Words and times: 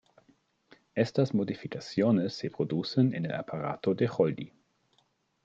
Estas 0.95 1.31
modificaciones 1.35 2.33
se 2.33 2.49
producen 2.49 3.13
en 3.13 3.25
el 3.27 3.35
aparato 3.35 3.93
de 3.93 4.07
Golgi. 4.07 4.51